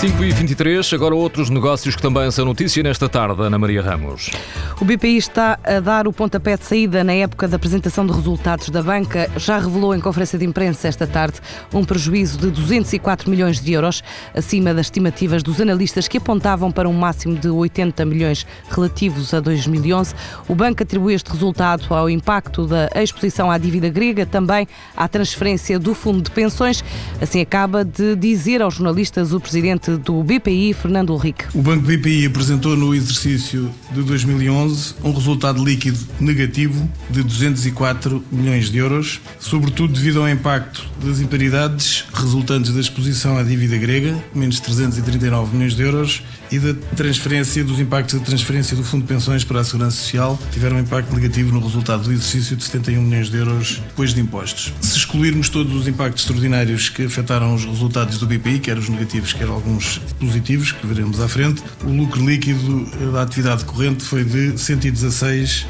5 0.00 0.22
e 0.24 0.30
23 0.30 0.92
agora 0.92 1.14
outros 1.14 1.48
negócios 1.48 1.96
que 1.96 2.02
também 2.02 2.30
são 2.30 2.44
notícia 2.44 2.82
nesta 2.82 3.08
tarde, 3.08 3.40
Ana 3.40 3.58
Maria 3.58 3.80
Ramos. 3.80 4.30
O 4.78 4.84
BPI 4.84 5.16
está 5.16 5.58
a 5.64 5.80
dar 5.80 6.06
o 6.06 6.12
pontapé 6.12 6.54
de 6.54 6.66
saída 6.66 7.02
na 7.02 7.14
época 7.14 7.48
da 7.48 7.56
apresentação 7.56 8.06
de 8.06 8.12
resultados 8.12 8.68
da 8.68 8.82
banca. 8.82 9.30
Já 9.38 9.58
revelou 9.58 9.94
em 9.94 10.00
conferência 10.00 10.38
de 10.38 10.44
imprensa 10.44 10.86
esta 10.86 11.06
tarde 11.06 11.40
um 11.72 11.82
prejuízo 11.82 12.36
de 12.36 12.50
204 12.50 13.30
milhões 13.30 13.58
de 13.58 13.72
euros, 13.72 14.04
acima 14.34 14.74
das 14.74 14.86
estimativas 14.86 15.42
dos 15.42 15.62
analistas 15.62 16.06
que 16.06 16.18
apontavam 16.18 16.70
para 16.70 16.86
um 16.86 16.92
máximo 16.92 17.34
de 17.34 17.48
80 17.48 18.04
milhões 18.04 18.46
relativos 18.68 19.32
a 19.32 19.40
2011. 19.40 20.14
O 20.46 20.54
banco 20.54 20.82
atribui 20.82 21.14
este 21.14 21.32
resultado 21.32 21.86
ao 21.94 22.10
impacto 22.10 22.66
da 22.66 22.90
exposição 23.02 23.50
à 23.50 23.56
dívida 23.56 23.88
grega, 23.88 24.26
também 24.26 24.68
à 24.94 25.08
transferência 25.08 25.78
do 25.78 25.94
fundo 25.94 26.20
de 26.20 26.30
pensões. 26.30 26.84
Assim 27.18 27.40
acaba 27.40 27.82
de 27.82 28.14
dizer 28.14 28.60
aos 28.60 28.74
jornalistas 28.74 29.32
o 29.32 29.40
presidente 29.40 29.85
do 29.92 30.22
BPI, 30.22 30.72
Fernando 30.72 31.14
Henrique. 31.14 31.44
O 31.54 31.62
Banco 31.62 31.84
BPI 31.84 32.26
apresentou 32.26 32.76
no 32.76 32.94
exercício 32.94 33.70
de 33.92 34.02
2011 34.02 34.94
um 35.04 35.12
resultado 35.12 35.64
líquido 35.64 35.98
negativo 36.18 36.88
de 37.10 37.22
204 37.22 38.24
milhões 38.32 38.70
de 38.70 38.78
euros, 38.78 39.20
sobretudo 39.38 39.92
devido 39.92 40.20
ao 40.20 40.28
impacto 40.28 40.84
das 41.04 41.20
imparidades 41.20 42.04
resultantes 42.12 42.72
da 42.72 42.80
exposição 42.80 43.36
à 43.36 43.42
dívida 43.42 43.76
grega, 43.76 44.16
menos 44.34 44.58
339 44.60 45.54
milhões 45.54 45.76
de 45.76 45.82
euros, 45.82 46.22
e 46.50 46.58
da 46.58 46.74
transferência 46.94 47.64
dos 47.64 47.80
impactos 47.80 48.18
da 48.18 48.24
transferência 48.24 48.76
do 48.76 48.84
Fundo 48.84 49.02
de 49.02 49.08
Pensões 49.08 49.44
para 49.44 49.60
a 49.60 49.64
Segurança 49.64 49.96
Social, 49.96 50.38
tiveram 50.52 50.76
um 50.76 50.80
impacto 50.80 51.14
negativo 51.14 51.52
no 51.52 51.60
resultado 51.60 52.04
do 52.04 52.12
exercício 52.12 52.56
de 52.56 52.64
71 52.64 53.02
milhões 53.02 53.28
de 53.28 53.36
euros 53.36 53.82
depois 53.88 54.14
de 54.14 54.20
impostos. 54.20 54.72
Se 54.80 54.96
excluirmos 54.96 55.48
todos 55.48 55.74
os 55.74 55.88
impactos 55.88 56.22
extraordinários 56.22 56.88
que 56.88 57.04
afetaram 57.04 57.54
os 57.54 57.64
resultados 57.64 58.18
do 58.18 58.26
BPI, 58.26 58.60
quer 58.60 58.78
os 58.78 58.88
negativos, 58.88 59.32
quer 59.32 59.48
alguns 59.48 59.75
alguns 59.76 59.98
positivos 60.18 60.72
que 60.72 60.86
veremos 60.86 61.20
à 61.20 61.28
frente. 61.28 61.62
O 61.84 61.88
lucro 61.88 62.24
líquido 62.24 62.86
da 63.12 63.22
atividade 63.22 63.64
corrente 63.64 64.02
foi 64.02 64.24
de 64.24 64.58
116 64.58 65.66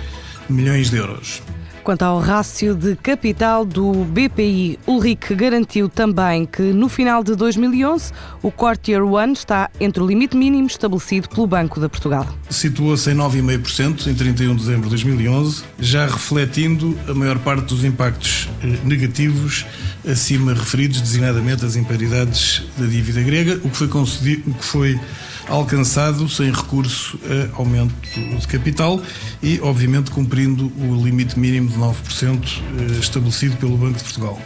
milhões 0.49 0.91
de 0.91 0.97
euros. 0.97 1.43
Quanto 1.87 2.03
ao 2.03 2.19
rácio 2.19 2.75
de 2.75 2.97
capital 2.97 3.65
do 3.65 4.05
BPI, 4.07 4.77
Ulrich 4.89 5.33
garantiu 5.37 5.89
também 5.89 6.45
que 6.45 6.61
no 6.61 6.89
final 6.89 7.23
de 7.23 7.37
2011 7.37 8.13
o 8.43 8.51
Quartier 8.51 9.05
One 9.05 9.35
está 9.35 9.71
entre 9.79 10.03
o 10.03 10.07
limite 10.09 10.37
mínimo 10.37 10.67
estabelecido 10.67 11.29
pelo 11.29 11.47
Banco 11.47 11.79
de 11.79 11.89
Portugal. 11.89 12.27
Situou-se 12.51 13.09
em 13.09 13.15
9,5% 13.15 14.09
em 14.09 14.15
31 14.17 14.57
de 14.57 14.65
dezembro 14.65 14.83
de 14.83 14.97
2011, 14.97 15.63
já 15.79 16.07
refletindo 16.07 16.99
a 17.09 17.15
maior 17.15 17.39
parte 17.39 17.67
dos 17.67 17.85
impactos 17.85 18.49
eh, 18.65 18.79
negativos 18.83 19.65
acima 20.05 20.55
referidos, 20.55 21.01
designadamente 21.01 21.65
as 21.65 21.77
imparidades 21.77 22.65
da 22.77 22.87
dívida 22.87 23.23
grega, 23.23 23.61
o 23.63 23.71
que 23.71 23.77
foi 23.77 23.87
o 23.87 24.55
que 24.55 24.65
foi 24.65 25.01
alcançado 25.49 26.29
sem 26.29 26.51
recurso 26.51 27.19
a 27.25 27.57
aumento 27.59 27.95
de 28.39 28.47
capital 28.49 29.01
e, 29.43 29.61
obviamente, 29.61 30.11
cumprindo 30.11 30.73
o 30.79 31.05
limite 31.05 31.39
mínimo 31.39 31.69
9% 31.77 32.61
eh, 32.79 32.99
estabelecido 32.99 33.57
pelo 33.57 33.77
Banco 33.77 33.99
de 33.99 34.05
Portugal. 34.05 34.39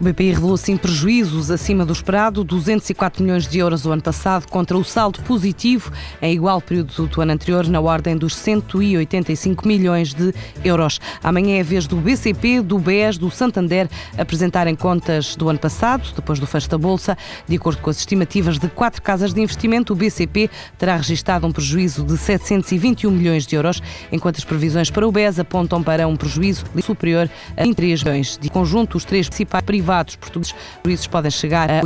O 0.00 0.04
BPI 0.04 0.32
revelou 0.32 0.56
sim 0.56 0.76
prejuízos 0.76 1.50
acima 1.50 1.84
do 1.84 1.92
esperado, 1.92 2.44
204 2.44 3.22
milhões 3.22 3.48
de 3.48 3.58
euros 3.58 3.84
o 3.84 3.90
ano 3.90 4.02
passado, 4.02 4.46
contra 4.48 4.76
o 4.76 4.84
saldo 4.84 5.20
positivo 5.22 5.90
em 6.22 6.34
igual 6.34 6.60
período 6.60 7.06
do 7.06 7.20
ano 7.20 7.32
anterior, 7.32 7.66
na 7.66 7.80
ordem 7.80 8.16
dos 8.16 8.36
185 8.36 9.66
milhões 9.66 10.14
de 10.14 10.32
euros. 10.64 11.00
Amanhã 11.22 11.56
é 11.56 11.60
a 11.60 11.64
vez 11.64 11.86
do 11.86 11.96
BCP, 11.96 12.60
do 12.60 12.78
BES, 12.78 13.18
do 13.18 13.30
Santander 13.30 13.88
apresentarem 14.16 14.76
contas 14.76 15.34
do 15.34 15.48
ano 15.48 15.58
passado, 15.58 16.08
depois 16.14 16.38
do 16.38 16.46
fecho 16.46 16.68
da 16.68 16.78
Bolsa. 16.78 17.18
De 17.46 17.56
acordo 17.56 17.80
com 17.80 17.90
as 17.90 17.98
estimativas 17.98 18.58
de 18.58 18.68
quatro 18.68 19.02
casas 19.02 19.34
de 19.34 19.40
investimento, 19.40 19.92
o 19.92 19.96
BCP 19.96 20.48
terá 20.78 20.96
registrado 20.96 21.46
um 21.46 21.52
prejuízo 21.52 22.04
de 22.04 22.16
721 22.16 23.10
milhões 23.10 23.46
de 23.46 23.56
euros, 23.56 23.82
enquanto 24.12 24.38
as 24.38 24.44
previsões 24.44 24.90
para 24.90 25.06
o 25.06 25.10
BES 25.10 25.40
apontam 25.40 25.82
para 25.82 26.06
um 26.06 26.16
prejuízo 26.16 26.64
superior 26.82 27.28
a 27.56 27.64
23 27.64 28.04
milhões. 28.04 28.38
De 28.40 28.48
conjunto, 28.48 28.96
os 28.96 29.04
três 29.04 29.28
principais 29.28 29.57
privados 29.62 30.16
portugueses, 30.16 30.54
juízes 30.84 31.06
podem 31.06 31.30
chegar 31.30 31.70
a 31.70 31.80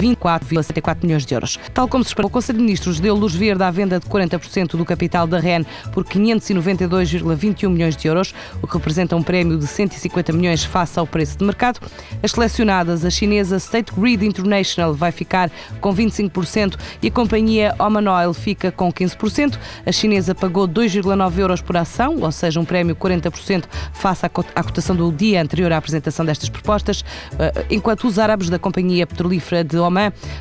824,74 0.00 0.98
milhões 1.02 1.26
de 1.26 1.34
euros. 1.34 1.58
Tal 1.74 1.86
como 1.86 2.02
se 2.02 2.08
esperou, 2.08 2.28
o 2.28 2.32
Conselho 2.32 2.58
de 2.58 2.64
Ministros 2.64 2.98
deu 2.98 3.14
luz 3.14 3.34
verde 3.34 3.62
à 3.62 3.70
venda 3.70 4.00
de 4.00 4.06
40% 4.06 4.76
do 4.76 4.84
capital 4.84 5.26
da 5.26 5.38
REN 5.38 5.64
por 5.92 6.04
592,21 6.04 7.68
milhões 7.68 7.96
de 7.96 8.08
euros, 8.08 8.34
o 8.62 8.66
que 8.66 8.74
representa 8.74 9.14
um 9.16 9.22
prémio 9.22 9.58
de 9.58 9.66
150 9.66 10.32
milhões 10.32 10.64
face 10.64 10.98
ao 10.98 11.06
preço 11.06 11.38
de 11.38 11.44
mercado. 11.44 11.80
As 12.22 12.32
selecionadas, 12.32 13.04
a 13.04 13.10
chinesa 13.10 13.56
State 13.56 13.92
Grid 13.96 14.24
International 14.24 14.94
vai 14.94 15.12
ficar 15.12 15.50
com 15.80 15.94
25% 15.94 16.76
e 17.02 17.08
a 17.08 17.10
companhia 17.10 17.74
Oman 17.78 18.10
Oil 18.10 18.32
fica 18.32 18.72
com 18.72 18.92
15%. 18.92 19.58
A 19.84 19.92
chinesa 19.92 20.34
pagou 20.34 20.66
2,9 20.66 21.38
euros 21.38 21.60
por 21.60 21.76
ação, 21.76 22.18
ou 22.20 22.32
seja, 22.32 22.58
um 22.58 22.64
prémio 22.64 22.96
40% 22.96 23.64
face 23.92 24.26
à 24.26 24.62
cotação 24.62 24.96
do 24.96 25.12
dia 25.12 25.42
anterior 25.42 25.72
à 25.72 25.76
apresentação 25.76 26.24
destas 26.24 26.48
propostas. 26.48 27.04
Eh, 27.38 27.66
enquanto 27.70 28.06
os 28.06 28.18
árabes 28.18 28.48
da 28.48 28.58
Companhia 28.58 29.06
Petrolífera 29.06 29.64
de 29.64 29.76
Oman 29.76 29.89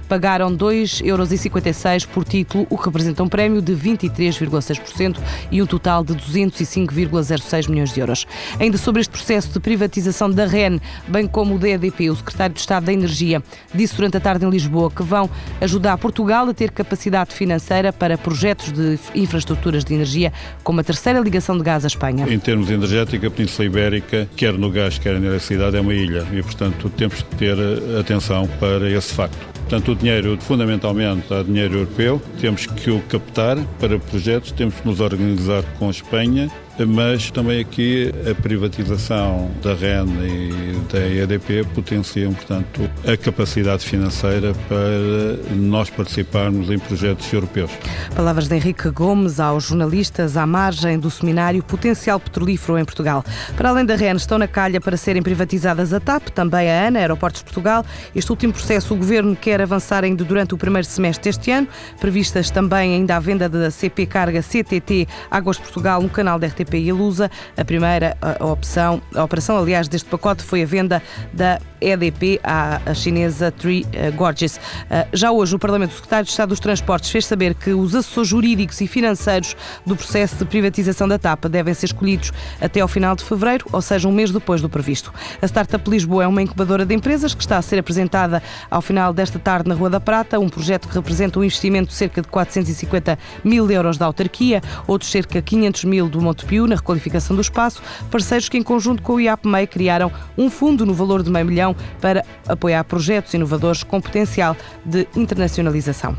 pagaram 0.08 0.56
2,56 0.56 1.06
euros 1.06 2.06
por 2.06 2.24
título, 2.24 2.68
o 2.70 2.78
que 2.78 2.86
representa 2.86 3.24
um 3.24 3.30
prémio 3.30 3.62
de 3.62 3.74
23,6% 3.74 5.18
e 5.52 5.62
um 5.62 5.66
total 5.66 6.04
de 6.04 6.14
205,06 6.14 7.70
milhões 7.70 7.94
de 7.94 8.00
euros. 8.00 8.26
Ainda 8.60 8.78
sobre 8.78 9.02
este 9.02 9.12
processo 9.12 9.54
de 9.54 9.60
privatização 9.60 10.30
da 10.30 10.46
REN, 10.46 10.80
bem 11.08 11.28
como 11.28 11.56
o 11.56 11.60
DEDP, 11.60 12.10
o 12.10 12.16
secretário 12.16 12.54
de 12.54 12.60
Estado 12.60 12.86
da 12.86 12.94
Energia 12.94 13.42
disse 13.74 13.96
durante 13.96 14.18
a 14.18 14.20
tarde 14.20 14.46
em 14.46 14.50
Lisboa 14.50 14.92
que 14.92 15.04
vão 15.04 15.30
ajudar 15.62 15.98
Portugal 15.98 16.48
a 16.50 16.54
ter 16.54 16.72
capacidade 16.72 17.34
financeira 17.34 17.92
para 17.92 18.18
projetos 18.18 18.72
de 18.72 19.00
infraestruturas 19.16 19.84
de 19.84 19.94
energia, 19.94 20.32
como 20.64 20.80
a 20.80 20.84
terceira 20.84 21.20
ligação 21.20 21.58
de 21.58 21.64
gás 21.64 21.84
à 21.84 21.88
Espanha. 21.88 22.26
Em 22.28 22.40
termos 22.40 22.70
energéticos, 22.70 23.28
a 23.28 23.32
Península 23.32 23.66
Ibérica, 23.66 24.28
quer 24.36 24.54
no 24.54 24.70
gás, 24.70 24.98
quer 24.98 25.20
na 25.20 25.28
eletricidade, 25.28 25.78
é 25.78 25.82
uma 25.82 25.94
ilha 25.94 26.26
e, 26.32 26.42
portanto, 26.42 26.90
temos 26.90 27.22
que 27.22 27.36
ter 27.36 27.58
eh, 27.58 28.00
atenção 28.00 28.48
para 28.60 28.90
esse 28.90 29.14
facto. 29.14 29.39
Portanto, 29.70 29.92
o 29.92 29.96
dinheiro, 29.96 30.36
fundamentalmente, 30.42 31.32
é 31.32 31.44
dinheiro 31.44 31.76
europeu, 31.76 32.20
temos 32.42 32.66
que 32.66 32.90
o 32.90 33.00
captar 33.02 33.56
para 33.80 34.00
projetos, 34.00 34.52
temos 34.52 34.74
que 34.74 34.88
nos 34.88 35.00
organizar 35.00 35.64
com 35.78 35.90
a 35.90 35.92
Espanha 35.92 36.50
mas 36.86 37.32
também 37.32 37.60
aqui 37.60 38.12
a 38.30 38.34
privatização 38.42 39.52
da 39.62 39.74
REN 39.74 40.08
e 40.24 40.76
da 40.92 41.00
EDP 41.00 41.66
potenciam, 41.74 42.34
portanto, 42.34 42.90
a 43.06 43.18
capacidade 43.18 43.86
financeira 43.86 44.54
para 44.68 45.56
nós 45.56 45.90
participarmos 45.90 46.70
em 46.70 46.80
projetos 46.80 47.32
europeus. 47.32 47.72
Palavras 48.16 48.48
de 48.48 48.56
Henrique 48.56 48.90
Gomes 48.90 49.40
aos 49.40 49.66
jornalistas 49.66 50.38
à 50.38 50.46
margem 50.46 51.00
do 51.00 51.10
seminário 51.12 51.62
Potencial 51.64 52.20
Petrolífero 52.20 52.78
em 52.78 52.86
Portugal. 52.86 53.24
Para 53.56 53.70
além 53.70 53.86
da 53.86 53.96
REN, 53.96 54.16
estão 54.16 54.38
na 54.38 54.48
calha 54.48 54.80
para 54.80 54.98
serem 54.98 55.22
privatizadas 55.22 55.94
a 55.94 56.00
TAP, 56.00 56.30
também 56.30 56.70
a 56.70 56.88
ANA, 56.88 57.00
Aeroportos 57.00 57.44
Portugal. 57.44 57.86
Este 58.16 58.32
último 58.32 58.54
processo 58.54 58.94
o 58.94 58.98
Governo 58.98 59.36
quer 59.36 59.62
avançar 59.62 60.04
ainda 60.04 60.24
durante 60.24 60.54
o 60.54 60.58
primeiro 60.58 60.88
semestre 60.88 61.30
deste 61.30 61.52
ano. 61.52 61.68
Previstas 62.00 62.50
também 62.50 62.96
ainda 62.96 63.16
a 63.16 63.20
venda 63.20 63.50
da 63.50 63.70
CP 63.70 64.06
Carga 64.06 64.42
CTT 64.42 65.08
Águas 65.30 65.58
Portugal 65.58 66.02
no 66.02 66.10
canal 66.10 66.40
da 66.40 66.48
RTP 66.48 66.69
CP 66.70 66.78
e 66.80 66.90
a 66.92 66.94
Lusa. 66.94 67.32
A 67.58 67.66
primeira 67.66 68.16
opção, 68.40 69.02
a 69.16 69.24
operação, 69.24 69.58
aliás, 69.58 69.88
deste 69.88 70.08
pacote 70.10 70.44
foi 70.44 70.64
a 70.64 70.66
venda 70.66 71.02
da 71.34 71.60
EDP 71.82 72.40
à 72.44 72.94
chinesa 72.94 73.52
Three 73.52 73.86
eh, 73.94 74.12
Gorges. 74.12 74.60
Eh, 74.90 75.08
já 75.14 75.32
hoje, 75.32 75.56
o 75.56 75.60
Parlamento, 75.60 75.94
Secretário 75.94 76.26
de 76.26 76.32
Estado 76.32 76.50
dos 76.50 76.60
Transportes, 76.60 77.10
fez 77.10 77.26
saber 77.26 77.54
que 77.56 77.72
os 77.72 77.96
assessores 77.96 78.30
jurídicos 78.30 78.80
e 78.82 78.88
financeiros 78.88 79.56
do 79.86 79.96
processo 79.96 80.36
de 80.38 80.46
privatização 80.46 81.08
da 81.08 81.18
TAP 81.18 81.46
devem 81.46 81.74
ser 81.74 81.88
escolhidos 81.88 82.32
até 82.60 82.82
ao 82.82 82.88
final 82.88 83.16
de 83.16 83.24
fevereiro, 83.24 83.66
ou 83.72 83.82
seja, 83.82 84.08
um 84.08 84.12
mês 84.12 84.32
depois 84.32 84.62
do 84.62 84.70
previsto. 84.70 85.14
A 85.42 85.46
Startup 85.46 85.90
Lisboa 85.90 86.24
é 86.24 86.28
uma 86.28 86.42
incubadora 86.42 86.86
de 86.86 86.94
empresas 86.94 87.34
que 87.34 87.42
está 87.42 87.58
a 87.58 87.62
ser 87.62 87.80
apresentada 87.80 88.42
ao 88.70 88.82
final 88.82 89.14
desta 89.14 89.40
tarde 89.40 89.70
na 89.70 89.76
Rua 89.76 89.90
da 89.90 90.00
Prata, 90.00 90.40
um 90.40 90.50
projeto 90.50 90.88
que 90.88 90.96
representa 90.96 91.40
um 91.40 91.44
investimento 91.44 91.90
de 91.90 91.94
cerca 91.94 92.22
de 92.22 92.28
450 92.28 93.18
mil 93.44 93.70
euros 93.70 93.98
da 93.98 94.06
autarquia, 94.06 94.62
outros 94.88 95.12
cerca 95.12 95.40
de 95.40 95.42
500 95.42 95.84
mil 95.86 96.10
do 96.10 96.22
Montepio 96.22 96.68
na 96.68 96.76
requalificação 96.76 97.36
do 97.36 97.42
espaço, 97.42 97.82
parceiros 98.12 98.50
que 98.50 98.58
em 98.58 98.64
conjunto 98.64 99.02
com 99.02 99.14
o 99.14 99.20
IAPMEI 99.20 99.68
criaram 99.68 100.12
um 100.38 100.50
fundo 100.50 100.86
no 100.86 100.94
valor 100.94 101.24
de 101.24 101.30
meio 101.30 101.46
milhão 101.46 101.69
para 102.02 102.24
apoiar 102.48 102.84
projetos 102.84 103.34
inovadores 103.34 103.84
com 103.84 104.02
potencial 104.02 104.56
de 104.86 105.08
internacionalização. 105.16 106.18